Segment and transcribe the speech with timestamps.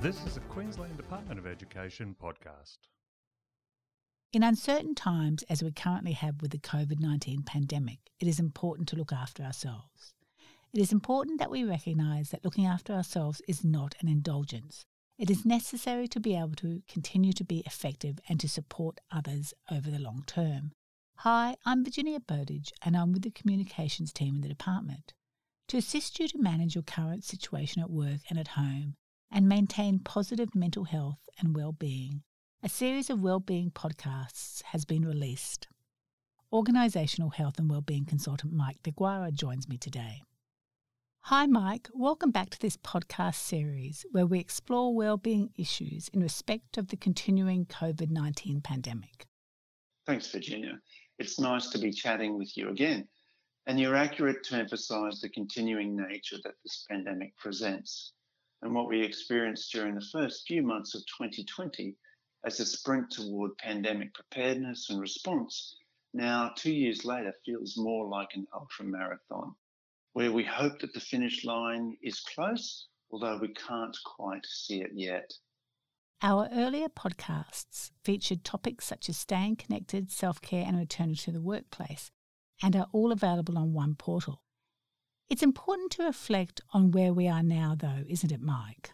[0.00, 2.78] This is a Queensland Department of Education podcast.
[4.32, 8.86] In uncertain times, as we currently have with the COVID 19 pandemic, it is important
[8.88, 10.14] to look after ourselves.
[10.72, 14.84] It is important that we recognise that looking after ourselves is not an indulgence.
[15.18, 19.52] It is necessary to be able to continue to be effective and to support others
[19.68, 20.70] over the long term.
[21.16, 25.12] Hi, I'm Virginia Bowditch and I'm with the communications team in the department.
[25.66, 28.94] To assist you to manage your current situation at work and at home,
[29.30, 32.22] and maintain positive mental health and well-being,
[32.62, 35.68] a series of well-being podcasts has been released.
[36.52, 40.22] Organisational health and well-being consultant Mike DeGuara joins me today.
[41.22, 46.78] Hi Mike, welcome back to this podcast series where we explore well-being issues in respect
[46.78, 49.26] of the continuing COVID-19 pandemic.
[50.06, 50.80] Thanks Virginia.
[51.18, 53.06] It's nice to be chatting with you again.
[53.66, 58.14] And you're accurate to emphasise the continuing nature that this pandemic presents
[58.62, 61.96] and what we experienced during the first few months of 2020
[62.44, 65.76] as a sprint toward pandemic preparedness and response
[66.14, 69.54] now, two years later, feels more like an ultra marathon,
[70.14, 74.92] where we hope that the finish line is close, although we can't quite see it
[74.94, 75.30] yet.
[76.22, 81.42] Our earlier podcasts featured topics such as staying connected, self care, and returning to the
[81.42, 82.10] workplace,
[82.62, 84.42] and are all available on one portal.
[85.30, 88.90] It's important to reflect on where we are now, though, isn't it, Mike?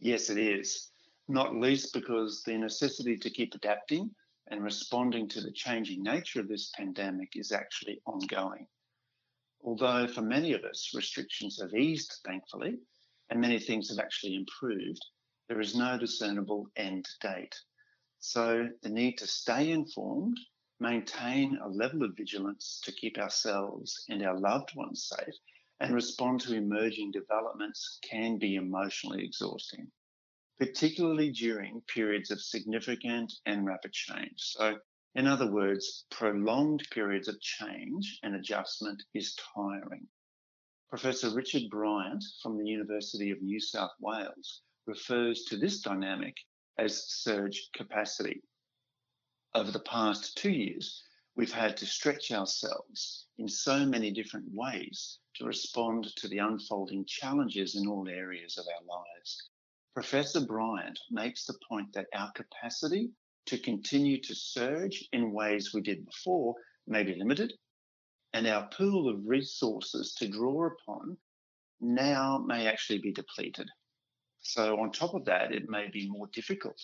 [0.00, 0.90] Yes, it is.
[1.28, 4.10] Not least because the necessity to keep adapting
[4.48, 8.66] and responding to the changing nature of this pandemic is actually ongoing.
[9.62, 12.76] Although for many of us, restrictions have eased, thankfully,
[13.28, 15.04] and many things have actually improved,
[15.48, 17.54] there is no discernible end date.
[18.18, 20.36] So the need to stay informed,
[20.80, 25.34] maintain a level of vigilance to keep ourselves and our loved ones safe,
[25.80, 29.90] and respond to emerging developments can be emotionally exhausting,
[30.58, 34.34] particularly during periods of significant and rapid change.
[34.36, 34.78] So,
[35.14, 40.06] in other words, prolonged periods of change and adjustment is tiring.
[40.90, 46.36] Professor Richard Bryant from the University of New South Wales refers to this dynamic
[46.78, 48.42] as surge capacity.
[49.54, 51.04] Over the past two years,
[51.36, 57.04] we've had to stretch ourselves in so many different ways to respond to the unfolding
[57.06, 59.48] challenges in all areas of our lives.
[59.94, 63.10] Professor Bryant makes the point that our capacity
[63.46, 66.54] to continue to surge in ways we did before
[66.86, 67.52] may be limited,
[68.32, 71.16] and our pool of resources to draw upon
[71.80, 73.68] now may actually be depleted.
[74.40, 76.80] So, on top of that, it may be more difficult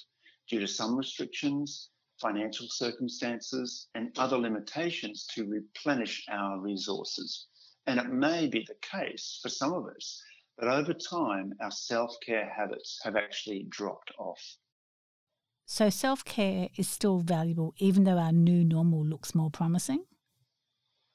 [0.48, 1.90] due to some restrictions,
[2.20, 7.46] financial circumstances, and other limitations to replenish our resources.
[7.86, 10.22] And it may be the case for some of us
[10.58, 14.56] that over time, our self care habits have actually dropped off.
[15.66, 20.04] So, self care is still valuable even though our new normal looks more promising?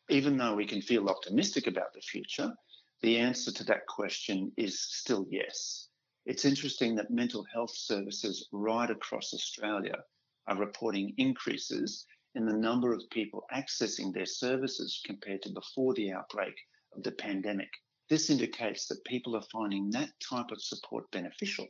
[0.10, 2.54] Even though we can feel optimistic about the future,
[3.02, 5.88] the answer to that question is still yes.
[6.26, 10.04] It's interesting that mental health services right across Australia
[10.48, 16.12] are reporting increases in the number of people accessing their services compared to before the
[16.12, 16.56] outbreak
[16.96, 17.70] of the pandemic.
[18.10, 21.68] This indicates that people are finding that type of support beneficial,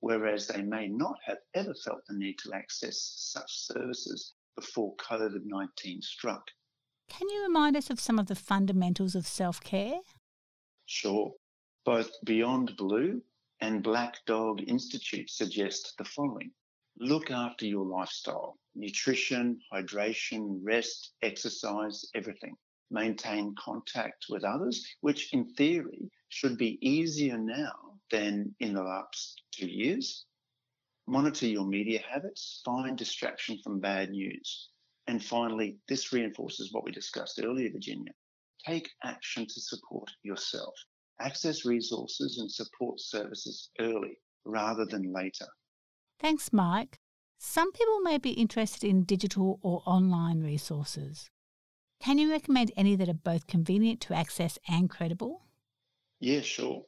[0.00, 5.44] whereas they may not have ever felt the need to access such services before COVID
[5.44, 6.44] 19 struck.
[7.08, 10.00] Can you remind us of some of the fundamentals of self care?
[10.86, 11.32] Sure.
[11.84, 13.22] Both Beyond Blue
[13.60, 16.52] and Black Dog Institute suggest the following
[16.98, 22.54] look after your lifestyle nutrition, hydration, rest, exercise, everything.
[22.90, 27.72] Maintain contact with others, which in theory should be easier now
[28.10, 30.26] than in the last two years.
[31.06, 34.70] Monitor your media habits, find distraction from bad news.
[35.06, 38.12] And finally, this reinforces what we discussed earlier, Virginia.
[38.64, 40.74] Take action to support yourself.
[41.20, 45.46] Access resources and support services early rather than later.
[46.22, 47.00] Thanks, Mike.
[47.36, 51.28] Some people may be interested in digital or online resources.
[52.00, 55.42] Can you recommend any that are both convenient to access and credible?
[56.20, 56.84] Yeah, sure.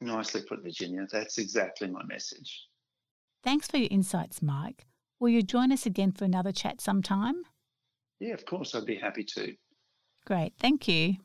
[0.00, 1.06] Nicely put, Virginia.
[1.10, 2.68] That's exactly my message.
[3.42, 4.86] Thanks for your insights, Mike.
[5.18, 7.42] Will you join us again for another chat sometime?
[8.20, 9.54] Yeah, of course, I'd be happy to.
[10.24, 11.16] Great, thank you.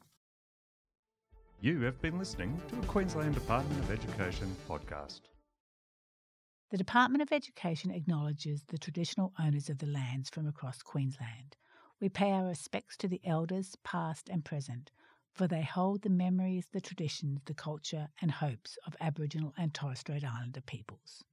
[1.60, 5.22] You have been listening to a Queensland Department of Education podcast.
[6.70, 11.58] The Department of Education acknowledges the traditional owners of the lands from across Queensland.
[12.00, 14.92] We pay our respects to the elders, past and present,
[15.34, 20.02] for they hold the memories, the traditions, the culture, and hopes of Aboriginal and Torres
[20.02, 21.24] Strait Islander peoples.